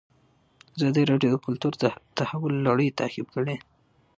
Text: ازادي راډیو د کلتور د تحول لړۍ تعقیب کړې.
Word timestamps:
ازادي 0.75 1.03
راډیو 1.11 1.33
د 1.37 1.43
کلتور 1.45 1.73
د 1.83 1.85
تحول 2.17 2.53
لړۍ 2.67 2.87
تعقیب 2.99 3.27
کړې. 3.35 3.55